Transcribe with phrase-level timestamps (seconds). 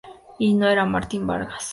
[0.39, 1.69] Y no era Martín Vargas.